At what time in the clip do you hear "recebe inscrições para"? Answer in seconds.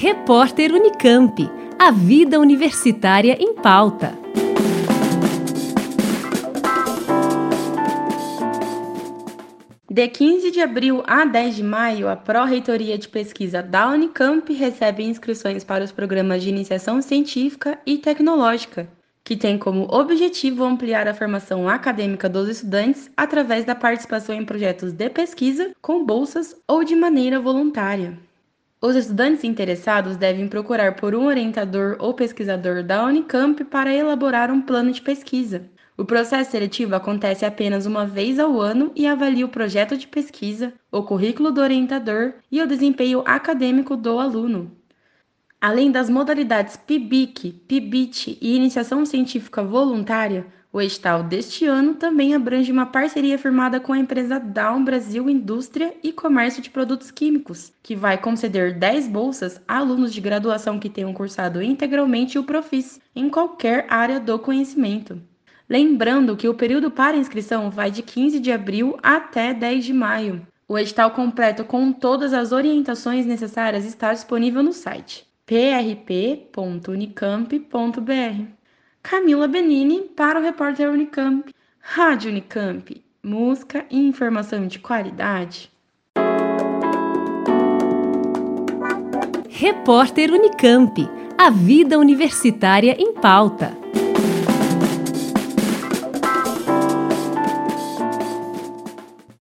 14.52-15.82